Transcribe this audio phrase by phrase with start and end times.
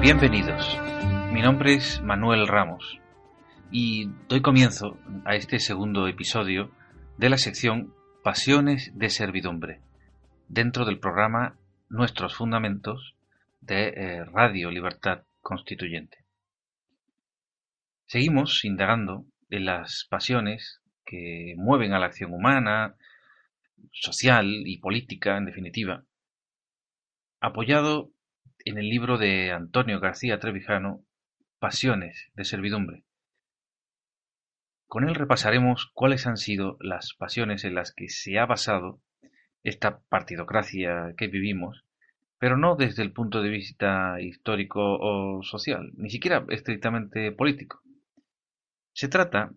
[0.00, 0.78] Bienvenidos.
[1.30, 2.98] Mi nombre es Manuel Ramos
[3.70, 6.70] y doy comienzo a este segundo episodio
[7.18, 7.92] de la sección
[8.24, 9.82] Pasiones de Servidumbre,
[10.48, 11.58] dentro del programa
[11.90, 13.14] Nuestros Fundamentos
[13.60, 16.24] de eh, Radio Libertad Constituyente.
[18.06, 22.94] Seguimos indagando en las pasiones que mueven a la acción humana,
[23.92, 26.04] social y política, en definitiva,
[27.38, 28.12] apoyado
[28.64, 31.04] en el libro de Antonio García Trevijano,
[31.58, 33.04] Pasiones de Servidumbre.
[34.86, 39.00] Con él repasaremos cuáles han sido las pasiones en las que se ha basado
[39.62, 41.84] esta partidocracia que vivimos,
[42.38, 47.82] pero no desde el punto de vista histórico o social, ni siquiera estrictamente político.
[48.92, 49.52] Se trata,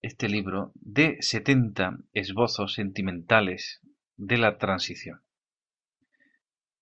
[0.00, 3.80] este libro, de 70 esbozos sentimentales
[4.16, 5.22] de la transición.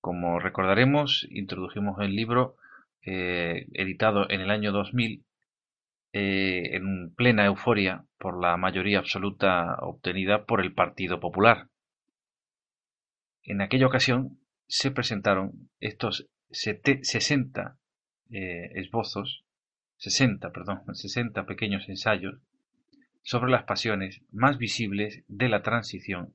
[0.00, 2.56] Como recordaremos, introdujimos el libro
[3.02, 5.24] eh, editado en el año 2000
[6.12, 11.68] eh, en plena euforia por la mayoría absoluta obtenida por el Partido Popular.
[13.42, 17.76] En aquella ocasión se presentaron estos 60
[18.30, 19.44] eh, esbozos,
[19.98, 22.40] 60, perdón, 60 pequeños ensayos
[23.22, 26.34] sobre las pasiones más visibles de la transición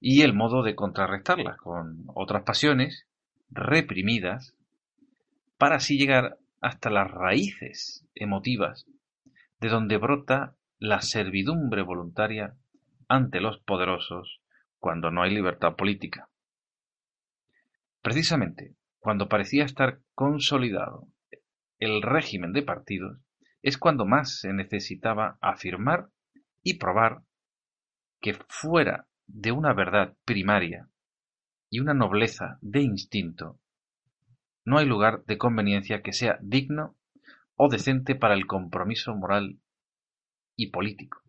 [0.00, 3.06] y el modo de contrarrestarlas con otras pasiones
[3.50, 4.54] reprimidas
[5.58, 8.86] para así llegar hasta las raíces emotivas
[9.60, 12.54] de donde brota la servidumbre voluntaria
[13.08, 14.40] ante los poderosos
[14.78, 16.28] cuando no hay libertad política.
[18.02, 21.06] Precisamente cuando parecía estar consolidado
[21.78, 23.18] el régimen de partidos,
[23.62, 26.08] es cuando más se necesitaba afirmar
[26.62, 27.22] y probar
[28.20, 30.88] que fuera de una verdad primaria
[31.70, 33.58] y una nobleza de instinto,
[34.64, 36.96] no hay lugar de conveniencia que sea digno
[37.54, 39.58] o decente para el compromiso moral
[40.56, 41.22] y político.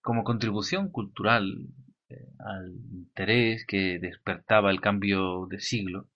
[0.00, 1.68] Como contribución cultural
[2.08, 6.08] eh, al interés que despertaba el cambio de siglo,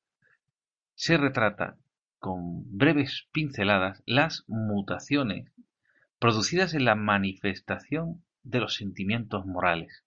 [0.94, 1.76] se retrata
[2.18, 5.52] con breves pinceladas las mutaciones
[6.18, 10.04] producidas en la manifestación de los sentimientos morales,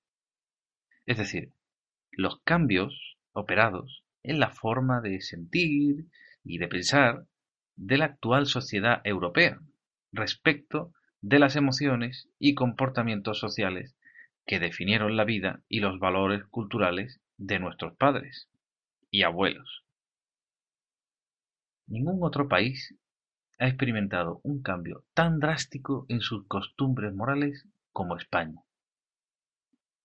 [1.06, 1.52] es decir,
[2.12, 6.06] los cambios operados en la forma de sentir
[6.44, 7.26] y de pensar
[7.76, 9.60] de la actual sociedad europea
[10.12, 13.96] respecto de las emociones y comportamientos sociales
[14.46, 18.50] que definieron la vida y los valores culturales de nuestros padres
[19.12, 19.84] y abuelos.
[21.88, 22.96] Ningún otro país
[23.60, 27.68] ha experimentado un cambio tan drástico en sus costumbres morales
[27.98, 28.62] como España.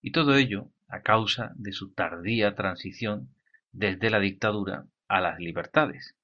[0.01, 3.35] Y todo ello a causa de su tardía transición
[3.71, 6.17] desde la dictadura a las libertades.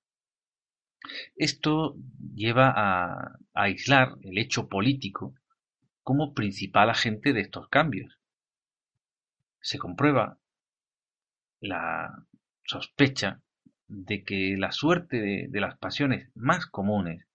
[1.37, 1.95] Esto
[2.35, 5.35] lleva a, aislar el hecho político
[6.03, 8.19] como principal agente de estos cambios.
[9.61, 10.39] Se comprueba
[11.61, 12.25] la
[12.65, 13.43] sospecha
[13.89, 17.27] de que la suerte de, de, las pasiones más comunes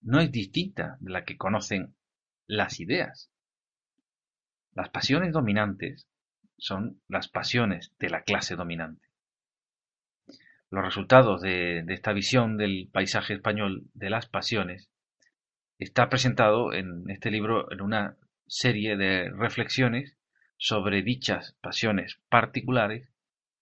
[0.00, 1.96] no es distinta de la que conocen
[2.46, 3.32] las ideas.
[4.78, 6.06] Las pasiones dominantes
[6.56, 9.08] son las pasiones de la clase dominante.
[10.70, 14.88] Los resultados de, esta visión del paisaje español de las pasiones
[15.80, 20.16] está presentado en este libro en una serie de reflexiones
[20.58, 23.10] sobre dichas pasiones particulares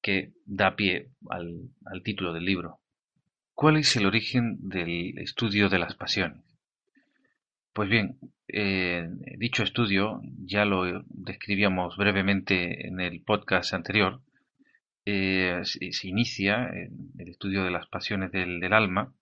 [0.03, 1.71] que da pie al,
[2.05, 2.81] título del libro.
[3.55, 6.46] ¿Cuál es el origen del estudio de las pasiones?
[7.77, 8.17] Pues bien,
[8.49, 9.07] eh,
[9.37, 14.23] dicho estudio ya lo describíamos brevemente en el podcast anterior.
[15.05, 19.13] Eh, se, inicia el estudio de las pasiones del, alma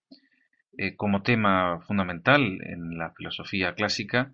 [0.78, 4.32] eh, como tema fundamental en la filosofía clásica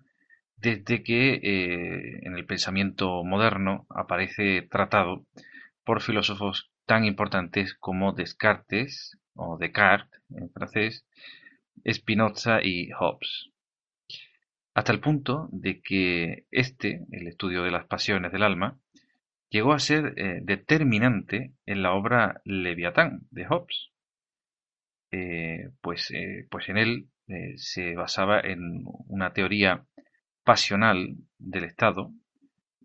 [0.55, 5.25] desde que en el pensamiento moderno aparece tratado
[5.83, 11.07] por filósofos tan importantes como Descartes o Descartes en francés,
[11.91, 13.50] Spinoza y Hobbes
[14.73, 18.79] hasta el punto de que este, el estudio de las pasiones del alma,
[19.49, 23.91] llegó a ser eh, determinante en la obra Leviatán de Hobbes.
[25.11, 27.07] Eh, pues, eh, pues en él
[27.55, 29.85] se basaba en una teoría
[30.43, 32.11] pasional del Estado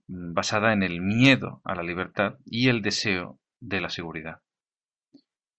[0.07, 4.41] mm, basada en el miedo a la libertad y el deseo de la seguridad.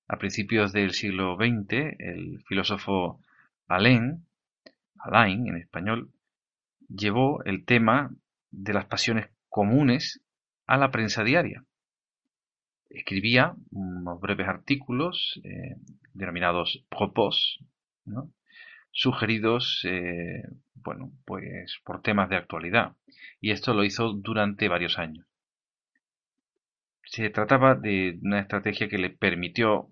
[0.08, 3.22] A principios del siglo XX, el filósofo
[3.68, 4.26] Alain,
[5.00, 6.12] Alain en español,
[6.88, 8.12] llevó el tema
[8.52, 10.22] de las pasiones comunes
[10.66, 11.64] a la prensa diaria.
[12.90, 15.76] Escribía unos breves artículos eh,
[16.14, 17.60] denominados propos,
[18.92, 20.44] sugeridos eh,
[20.76, 22.96] bueno, pues por temas de actualidad.
[23.42, 25.26] Y esto lo hizo durante varios años.
[27.04, 29.90] Se trataba de una estrategia que le permitió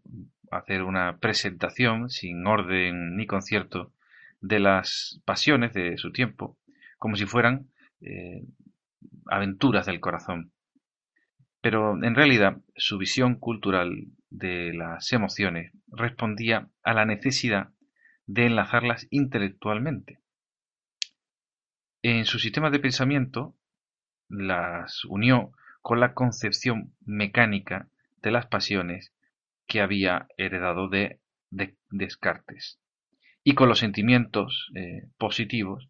[0.52, 3.92] hacer una presentación sin orden ni concierto
[4.42, 6.58] de las pasiones de su tiempo
[7.06, 7.70] como si fueran
[8.02, 8.42] eh,
[9.28, 10.52] aventuras del corazón.
[11.62, 17.70] Pero en realidad su visión cultural de las emociones respondía a la necesidad
[18.26, 20.18] de enlazarlas intelectualmente.
[22.02, 23.56] En su sistema de pensamiento
[24.28, 25.52] las unió
[25.84, 27.88] con la concepción mecánica
[28.24, 29.14] de las pasiones
[29.68, 31.20] que había heredado de,
[31.92, 32.80] Descartes
[33.44, 35.88] y con los sentimientos eh, positivos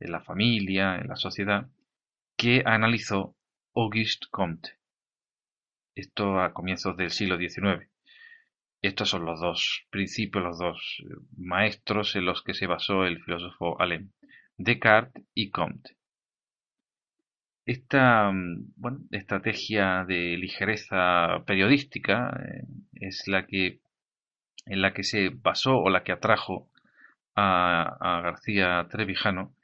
[0.00, 1.68] en la familia, en la sociedad,
[2.36, 3.36] que analizó
[3.74, 4.70] Auguste Comte.
[5.94, 7.88] Esto a comienzos del siglo XIX.
[8.82, 13.22] Estos son los dos principios, los dos eh, maestros en los que se basó el
[13.22, 14.12] filósofo Alain,
[14.56, 15.96] Descartes y Comte.
[17.66, 23.80] Esta mm, estrategia de ligereza periodística eh, es la que
[24.66, 26.70] en la que se basó o la que atrajo
[27.34, 29.54] a, a García Trevijano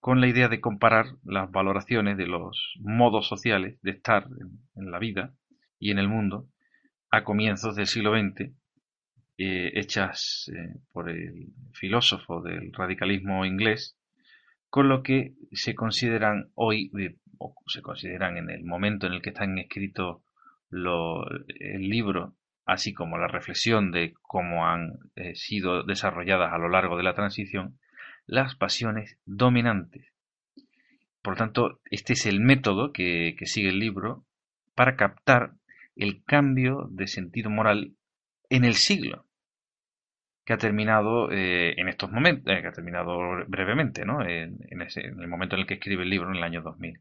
[0.00, 4.26] con la idea de comparar las valoraciones de los modos sociales de estar
[4.76, 5.34] en, la vida
[5.78, 6.48] y en el mundo
[7.10, 8.52] a comienzos del siglo XX,
[9.38, 13.98] eh, hechas eh, por el filósofo del radicalismo inglés,
[14.68, 19.22] con lo que se consideran hoy, eh, o se consideran en el momento en el
[19.22, 20.22] que están escritos
[20.70, 22.34] el libro,
[22.64, 24.92] así como la reflexión de cómo han
[25.34, 27.78] sido desarrolladas a lo largo de la transición,
[28.26, 30.12] las pasiones dominantes.
[31.22, 34.24] Por lo tanto, este es el método que, sigue el libro
[34.74, 35.52] para captar
[35.94, 37.94] el cambio de sentido moral
[38.48, 39.26] en el siglo
[40.44, 43.16] que ha terminado eh, en estos momentos, eh, que ha terminado
[43.46, 44.22] brevemente, ¿no?
[44.22, 47.00] En, el momento en el que escribe el libro, en el año 2000.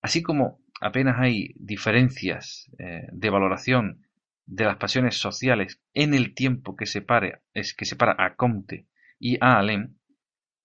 [0.00, 4.06] Así como apenas hay diferencias eh, de valoración
[4.46, 8.86] de las pasiones sociales en el tiempo que separe, es, que separa a Comte
[9.24, 9.94] y Alem,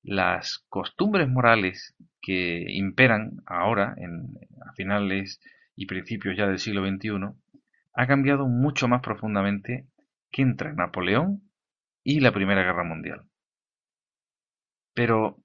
[0.04, 5.40] las costumbres morales que imperan ahora, en, a finales
[5.78, 7.12] y principios ya del siglo XXI,
[7.94, 9.88] ha cambiado mucho más profundamente
[10.30, 11.42] que entre Napoleón
[12.04, 13.22] y la Primera Guerra Mundial.
[14.94, 15.38] Pero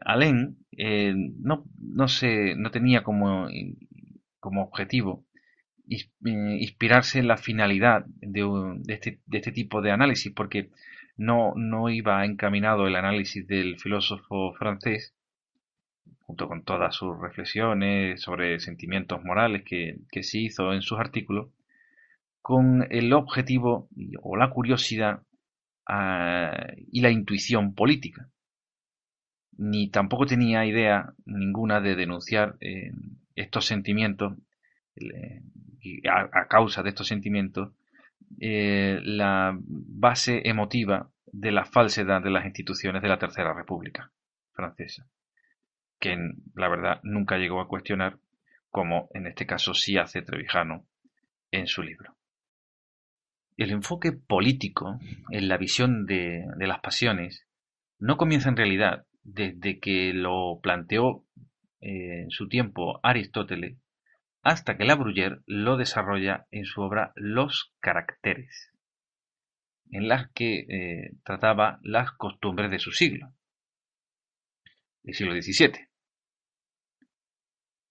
[0.00, 2.06] Alem eh, no, no,
[2.56, 3.48] no tenía como,
[4.40, 5.26] como objetivo
[5.90, 10.70] eh, inspirarse en la finalidad de, este, de este tipo de análisis, porque
[11.16, 15.14] no, no iba encaminado el análisis del filósofo francés,
[16.20, 21.48] junto con todas sus reflexiones sobre sentimientos morales que, que se hizo en sus artículos,
[22.42, 23.88] con el objetivo
[24.20, 25.22] o la curiosidad
[25.86, 28.28] ah, y la intuición política.
[29.56, 32.90] Ni tampoco tenía idea ninguna de denunciar eh,
[33.36, 34.34] estos sentimientos,
[34.96, 35.42] eh,
[36.10, 37.72] a, causa de estos sentimientos,
[38.40, 44.12] eh, la base emotiva de la falsedad de las instituciones de la Tercera República
[44.52, 45.06] francesa,
[45.98, 46.16] que
[46.54, 48.18] la verdad nunca llegó a cuestionar,
[48.70, 50.86] como en este caso sí hace Trevijano
[51.50, 52.16] en su libro.
[53.56, 54.98] El enfoque político
[55.30, 57.46] en la visión de, las pasiones
[57.98, 61.24] no comienza en realidad desde que lo planteó
[61.80, 63.76] eh, en su tiempo Aristóteles
[64.42, 68.72] hasta que La Bruyère lo desarrolla en su obra Los caracteres,
[69.90, 73.32] en las que eh, trataba las costumbres de su siglo,
[75.02, 75.88] del siglo XVII.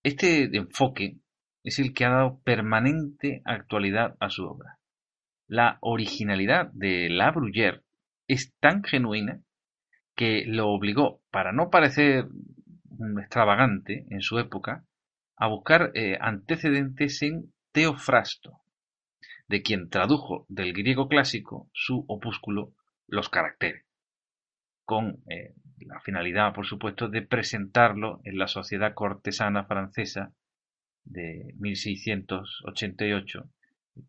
[0.04, 1.18] Este enfoque
[1.64, 4.80] es el que ha dado permanente actualidad a su obra.
[5.48, 7.84] La originalidad de La Bruyère
[8.28, 9.42] es tan genuina
[10.16, 12.26] que lo obligó, para no parecer
[13.20, 14.86] extravagante en su época,
[15.36, 18.62] a buscar eh, antecedentes en Teofrasto,
[19.48, 22.74] de quien tradujo del griego clásico su opúsculo
[23.08, 23.86] Los caracteres,
[24.86, 30.34] con eh, la finalidad, por supuesto, de presentarlo en la sociedad cortesana francesa
[31.04, 33.50] de 1688,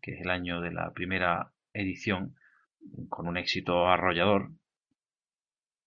[0.01, 2.35] que es el año de la primera edición,
[3.09, 4.51] con un éxito arrollador.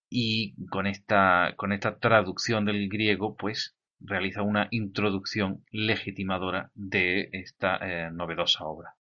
[0.09, 7.77] Y con esta, con esta traducción del griego, pues realiza una introducción legitimadora de esta
[7.77, 8.97] eh, novedosa obra.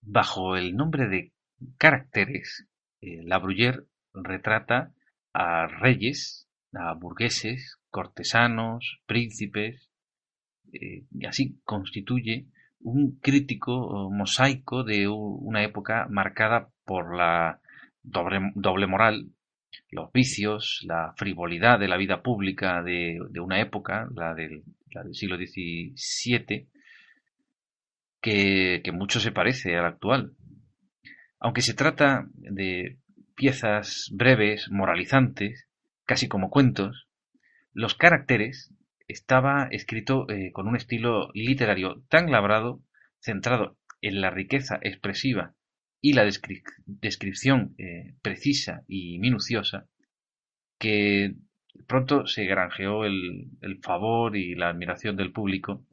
[0.00, 1.32] Bajo el nombre de
[1.76, 2.66] Caracteres,
[3.00, 4.92] eh, La Bruyère retrata
[5.32, 9.90] a reyes, a burgueses, cortesanos, príncipes,
[10.72, 12.46] eh, y así constituye
[12.80, 17.60] un crítico mosaico de una época marcada por la
[18.02, 19.30] doble, moral,
[19.90, 24.62] los vicios, la frivolidad de la vida pública de, una época, la del,
[25.12, 26.68] siglo XVII,
[28.20, 30.32] que, que mucho se parece al actual.
[31.38, 32.98] Aunque se trata de
[33.34, 35.68] piezas breves, moralizantes,
[36.04, 37.08] casi como cuentos,
[37.72, 38.74] los caracteres
[39.06, 42.82] estaba escrito eh, con un estilo literario tan labrado,
[43.20, 45.54] centrado en la riqueza expresiva
[46.00, 49.86] y la descripción eh, precisa y minuciosa,
[50.78, 51.34] que
[51.86, 53.50] pronto se granjeó el,
[53.82, 55.84] favor y la admiración del público,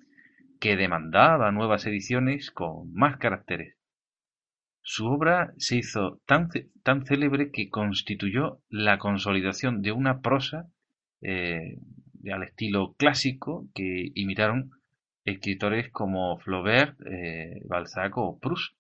[0.59, 3.75] que demandaba nuevas ediciones con más caracteres.
[4.81, 6.49] Su obra se hizo tan,
[6.83, 10.69] tan célebre que constituyó la consolidación de una prosa
[11.21, 11.79] eh,
[12.31, 14.71] al estilo clásico que imitaron
[15.23, 18.75] escritores como Flaubert, eh, Balzac o Proust.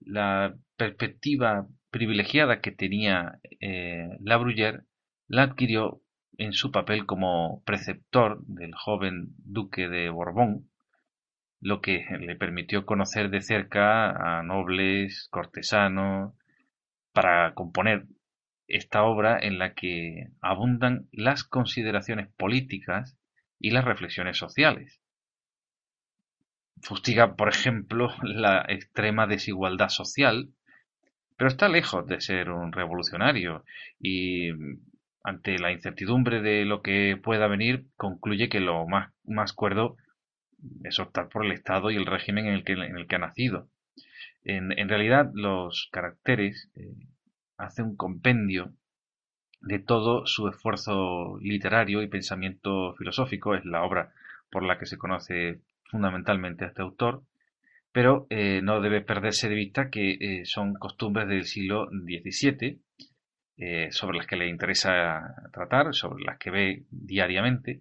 [0.00, 4.82] La perspectiva privilegiada que tenía eh, La Bruyère
[5.28, 6.02] la adquirió
[6.38, 10.70] en su papel como preceptor del joven duque de Borbón,
[11.60, 16.34] lo que le permitió conocer de cerca a nobles, cortesanos,
[17.12, 18.06] para componer
[18.68, 23.16] esta obra en la que abundan las consideraciones políticas
[23.58, 25.00] y las reflexiones sociales.
[26.82, 30.50] Fustiga, por ejemplo, la extrema desigualdad social,
[31.36, 33.64] pero está lejos de ser un revolucionario
[33.98, 34.50] y
[35.22, 39.96] ante la incertidumbre de lo que pueda venir, concluye que lo más, más cuerdo
[40.84, 43.18] es optar por el Estado y el régimen en el que, en el que ha
[43.18, 43.68] nacido.
[44.44, 46.94] En, realidad, los caracteres eh,
[47.56, 48.72] hace un compendio
[49.60, 53.56] de todo su esfuerzo literario y pensamiento filosófico.
[53.56, 54.12] Es la obra
[54.48, 57.22] por la que se conoce fundamentalmente a este autor,
[57.92, 62.78] pero eh, no debe perderse de vista que eh, son costumbres del siglo XVII,
[63.58, 67.80] eh, sobre las que le interesa tratar, sobre las que ve diariamente,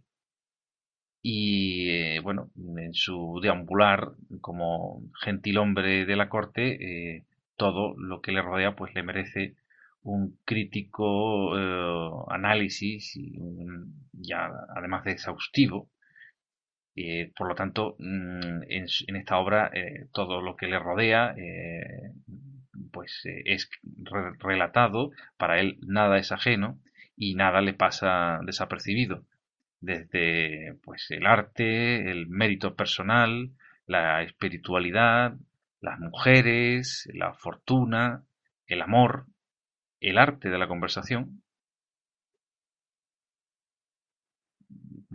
[1.22, 7.26] y bueno, en su deambular como gentil hombre de la corte,
[7.58, 9.56] todo lo que le rodea pues le merece
[10.04, 11.56] un crítico
[12.30, 13.40] análisis y
[14.14, 15.90] ya además de exhaustivo.
[16.96, 21.36] Eh, por lo tanto, mm, en, esta obra eh, todo lo que le rodea
[22.92, 23.70] pues es
[24.40, 26.80] relatado, para él nada es ajeno
[27.18, 29.26] y nada le pasa desapercibido.
[29.82, 33.52] Desde pues el arte, el mérito personal,
[33.88, 35.36] la espiritualidad,
[35.82, 38.24] las mujeres, la fortuna,
[38.68, 39.28] el amor,
[40.00, 41.44] el arte de la conversación,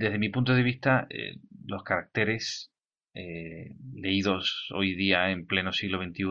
[0.00, 1.36] desde mi punto de vista, eh,
[1.66, 2.72] los caracteres
[3.14, 6.24] eh, leídos hoy día en pleno siglo XXI,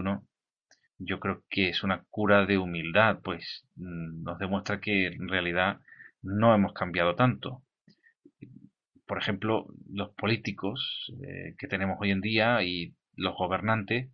[0.98, 5.80] yo creo que es una cura de humildad, pues mm, nos demuestra que en realidad
[6.22, 7.64] no hemos cambiado tanto.
[9.06, 14.10] Por ejemplo, los políticos eh, que tenemos hoy en día y los gobernantes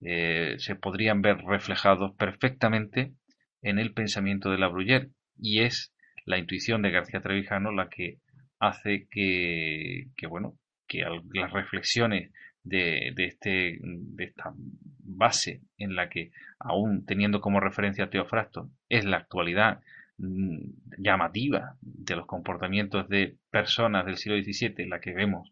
[0.00, 3.12] se podrían ver reflejados perfectamente
[3.60, 8.18] en el pensamiento de la Bruyère y es la intuición de García Trevijano la que
[8.60, 12.30] hace que, bueno, que las reflexiones
[12.62, 14.52] de, de, este, de esta
[14.98, 19.80] base en la que, aún teniendo como referencia a Teofrasto, es la actualidad
[20.18, 20.58] mm,
[20.98, 25.50] llamativa de los comportamientos de personas del siglo XVII, la que vemos,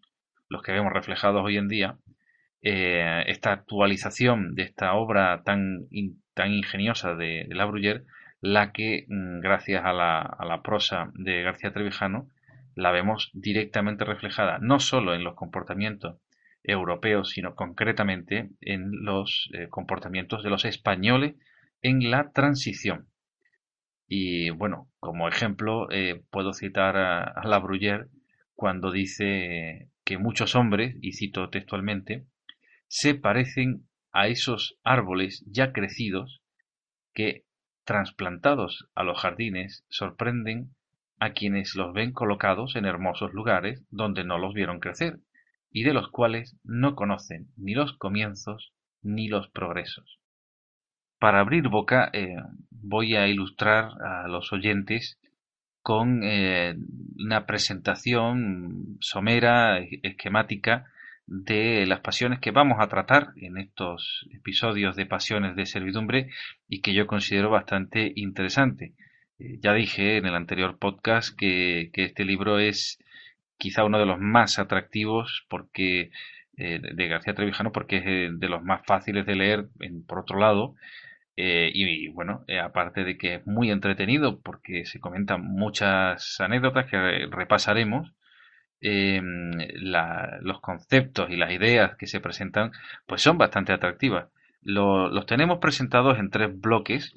[0.48, 1.98] los que vemos reflejados hoy en día,
[2.60, 5.86] eh, esta actualización de esta obra tan
[6.34, 8.04] tan ingeniosa de, de La Bruyère
[8.40, 12.28] la que, mm, gracias a la, a la prosa de García Trevijano,
[12.78, 16.20] la vemos directamente reflejada no solo en los comportamientos
[16.62, 21.34] europeos, sino concretamente en los eh, comportamientos de los españoles
[21.82, 23.08] en la transición.
[24.06, 28.06] Y bueno, como ejemplo, eh, puedo citar a, a La Bruyère
[28.54, 32.26] cuando dice que muchos hombres, y cito textualmente,
[32.86, 36.42] se parecen a esos árboles ya crecidos
[37.12, 37.44] que,
[37.84, 40.76] trasplantados a los jardines, sorprenden
[41.20, 45.18] a quienes los ven colocados en hermosos lugares donde no los vieron crecer
[45.70, 48.72] y de los cuales no conocen ni los comienzos
[49.02, 50.18] ni los progresos.
[51.18, 52.36] Para abrir boca eh,
[52.70, 55.18] voy a ilustrar a los oyentes
[55.82, 56.76] con eh,
[57.18, 60.86] una presentación somera, esquemática,
[61.28, 66.30] de las pasiones que vamos a tratar en estos episodios de Pasiones de Servidumbre
[66.68, 68.94] y que yo considero bastante interesante.
[69.38, 72.98] Eh, ya dije en el anterior podcast que, este libro es
[73.56, 76.10] quizá uno de los más atractivos porque
[76.56, 79.68] eh, de García Trevijano porque es eh, de los más fáciles de leer
[80.06, 80.74] por otro lado.
[81.40, 88.12] Y, bueno aparte de que es muy entretenido porque se comentan muchas anécdotas que repasaremos
[88.80, 92.72] los conceptos y las ideas que se presentan
[93.06, 94.28] pues son bastante atractivas.
[94.62, 97.14] Los tenemos presentados en tres bloques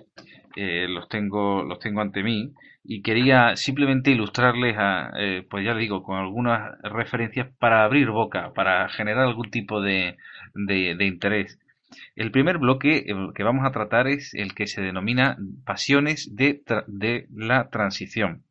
[0.55, 2.53] eh, los tengo los tengo ante mí.
[2.84, 4.75] Y quería simplemente ilustrarles
[5.17, 10.17] eh, pues ya digo con algunas referencias para abrir boca para generar algún tipo de,
[10.55, 11.60] de, interés.
[12.15, 13.05] El primer bloque
[13.36, 18.46] que vamos a tratar es el que se denomina pasiones de, de la transición.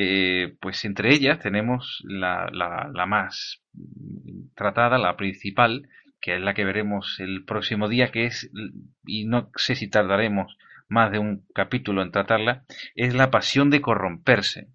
[0.00, 3.64] Eh, pues entre ellas tenemos la, la, la, más
[4.54, 5.88] tratada la principal
[6.20, 8.48] que es la que veremos el próximo día que es
[9.04, 10.56] y no sé si tardaremos
[10.88, 12.64] más de un capítulo en tratarla,
[12.94, 14.68] es la pasión de corromperse.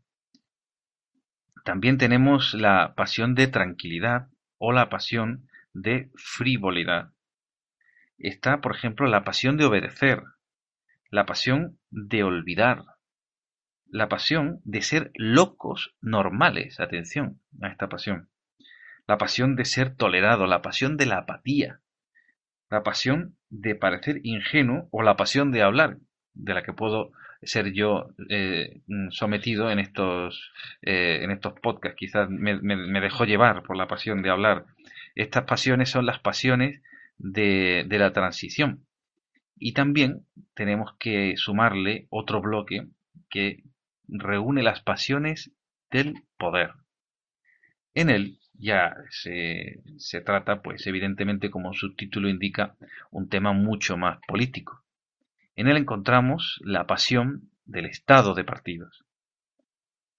[1.63, 4.27] También tenemos la pasión de tranquilidad
[4.57, 7.11] o la pasión de frivolidad.
[8.17, 10.23] Está, por ejemplo, la pasión de obedecer,
[11.09, 12.83] la pasión de olvidar,
[13.85, 18.29] la pasión de ser locos normales, atención a esta pasión,
[19.07, 21.81] la pasión de ser tolerado, la pasión de la apatía,
[22.69, 25.97] la pasión de parecer ingenuo o la pasión de hablar,
[26.33, 31.97] de la que puedo ser yo eh, sometido en estos, eh, en estos podcasts.
[31.97, 34.65] Quizás me, me, dejó llevar por la pasión de hablar.
[35.15, 36.81] Estas pasiones son las pasiones
[37.17, 38.85] de, de la transición.
[39.57, 42.87] Y también tenemos que sumarle otro bloque
[43.29, 43.63] que
[44.07, 45.51] reúne las pasiones
[45.91, 46.73] del poder.
[47.93, 52.75] En él ya se, se trata, pues evidentemente, como su título indica,
[53.11, 54.82] un tema mucho más político.
[55.55, 59.05] En él encontramos la pasión del estado de partidos,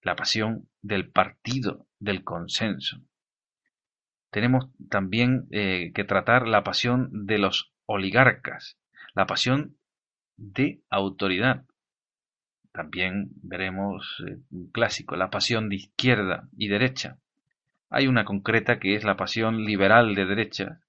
[0.01, 3.01] la pasión del partido del consenso.
[4.31, 8.77] Tenemos también eh, que tratar la pasión de los oligarcas,
[9.13, 9.77] la pasión
[10.37, 11.65] de autoridad.
[12.71, 17.17] También veremos eh, un clásico, la pasión de izquierda y derecha,
[17.89, 20.81] hay una concreta que es la pasión liberal de derecha,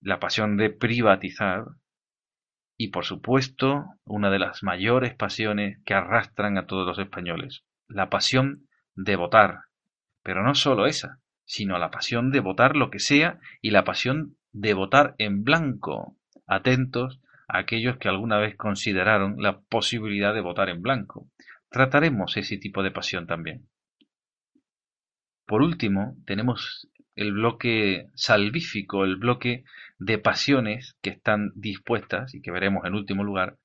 [0.00, 1.66] la pasión de privatizar
[2.76, 8.10] y, por supuesto, una de las mayores pasiones que arrastran a todos los españoles, la
[8.10, 9.60] pasión de votar.
[10.22, 14.36] Pero no solo esa, sino la pasión de votar lo que sea y la pasión
[14.52, 16.16] de votar en blanco.
[16.46, 21.28] Atentos a aquellos que alguna vez consideraron la posibilidad de votar en blanco.
[21.70, 23.68] Trataremos ese tipo de pasión también.
[25.46, 29.64] Por último, tenemos el bloque salvífico, el bloque
[29.98, 33.56] de pasiones que están dispuestas, y que veremos en último lugar,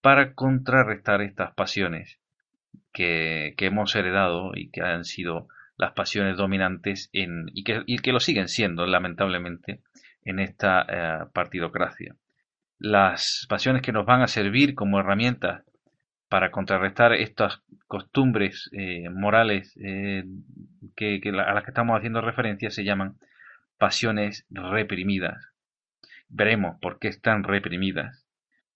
[0.00, 2.18] para contrarrestar estas pasiones
[2.92, 8.12] que, hemos heredado y que han sido las pasiones dominantes en, y, que, y que
[8.12, 9.80] lo siguen siendo, lamentablemente,
[10.24, 12.16] en esta eh, partidocracia.
[12.78, 15.62] Las pasiones que nos van a servir como herramientas
[16.28, 20.24] para contrarrestar estas costumbres eh, morales eh,
[20.98, 23.18] a las que estamos haciendo referencia se llaman
[23.78, 25.52] pasiones reprimidas.
[26.28, 28.26] Veremos por qué están reprimidas.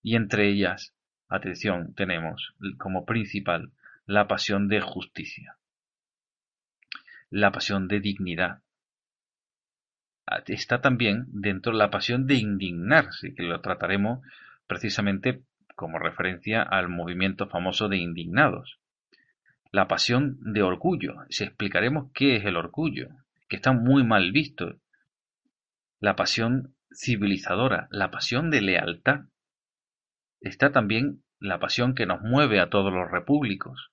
[0.03, 0.95] Y entre ellas,
[1.29, 3.73] atención, tenemos como principal
[4.07, 5.57] la pasión de justicia,
[7.29, 8.63] la pasión de dignidad.
[10.47, 14.21] Está también dentro la pasión de indignarse, que lo trataremos
[14.69, 15.43] precisamente
[15.81, 18.79] como referencia al movimiento famoso de indignados.
[19.73, 21.15] La pasión de orgullo.
[21.31, 23.09] Si explicaremos qué es el orgullo,
[23.49, 24.79] que está muy mal visto.
[25.99, 29.21] La pasión civilizadora, la pasión de lealtad.
[30.43, 33.91] Está también la pasión que nos mueve a todos los repúblicos,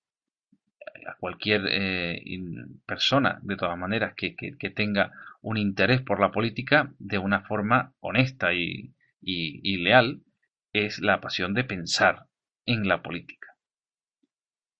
[1.07, 2.21] a cualquier eh,
[2.85, 4.35] persona, de todas maneras, que,
[4.75, 10.21] tenga un interés por la política de una forma honesta y, leal,
[10.85, 12.27] es la pasión de pensar
[12.65, 13.47] en la política.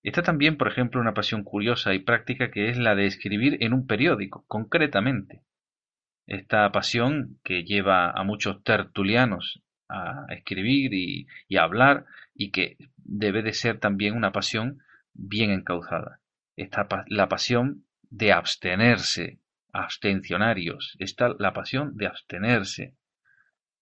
[0.02, 3.72] Está también, por ejemplo, una pasión curiosa y práctica que es la de escribir en
[3.72, 5.42] un periódico, concretamente.
[6.26, 13.42] Esta pasión que lleva a muchos tertulianos a escribir y, a hablar y que debe
[13.42, 14.80] de ser también una pasión
[15.14, 16.20] bien encauzada.
[16.56, 19.40] Está la pasión de abstenerse,
[19.72, 20.96] abstencionarios.
[20.98, 22.96] Está la pasión de abstenerse.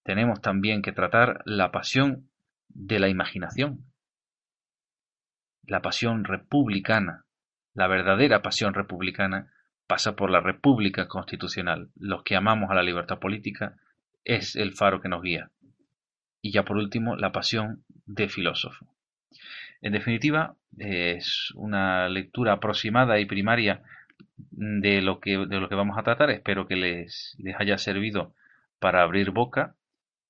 [0.06, 2.30] Tenemos también que tratar la pasión
[2.68, 3.84] de la imaginación,
[5.64, 7.24] la pasión republicana,
[7.74, 9.52] la verdadera pasión republicana
[9.88, 11.90] pasa por la república constitucional.
[11.96, 13.78] Los que amamos a la libertad política
[14.24, 15.50] es el faro que nos guía.
[16.40, 18.86] Y ya por último, la pasión de filósofo.
[19.82, 23.82] En definitiva, es una lectura aproximada y primaria
[24.52, 26.30] de lo que, de lo que vamos a tratar.
[26.30, 28.36] Espero que les, les haya servido
[28.78, 29.74] para abrir boca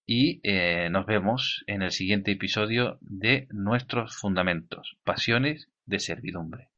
[0.07, 6.69] y eh, nos vemos en el siguiente episodio de Nuestros Fundamentos, Pasiones de Servidumbre.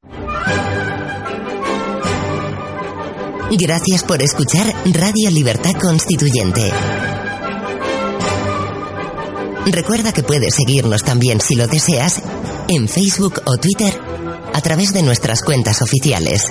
[3.50, 6.70] Gracias por escuchar Radio Libertad Constituyente.
[9.70, 12.22] Recuerda que puedes seguirnos también si lo deseas
[12.68, 13.92] en Facebook o Twitter
[14.54, 16.50] a través de nuestras cuentas oficiales.